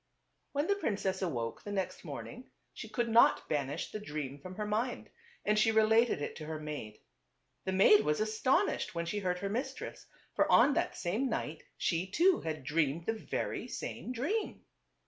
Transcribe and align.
When 0.53 0.65
the 0.65 0.73
princess 0.73 1.21
awoke 1.21 1.61
the 1.61 1.71
next 1.71 2.03
morning 2.03 2.49
she 2.73 2.89
could 2.89 3.07
not 3.07 3.47
banish 3.47 3.91
the 3.91 3.99
dream 3.99 4.39
from 4.39 4.55
her 4.55 4.65
mind, 4.65 5.11
and 5.45 5.59
she 5.59 5.71
related 5.71 6.23
it 6.23 6.35
to 6.37 6.47
her 6.47 6.59
maid. 6.59 6.97
The 7.65 7.71
maid 7.71 8.01
was 8.03 8.19
astonished 8.19 8.95
when 8.95 9.05
she 9.05 9.19
heard 9.19 9.37
her 9.37 9.49
mistress; 9.49 10.07
for 10.35 10.51
on 10.51 10.73
that 10.73 10.97
same 10.97 11.29
night 11.29 11.61
she 11.77 12.07
too 12.07 12.41
had 12.43 12.63
dreamed 12.63 13.05
the 13.05 13.13
very 13.13 13.67
same 13.67 14.11
dream. 14.11 14.65